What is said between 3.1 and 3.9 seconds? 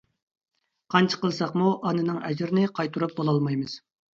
بولالمايمىز.